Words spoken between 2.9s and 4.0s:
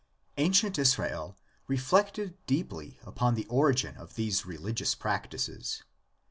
upon the origin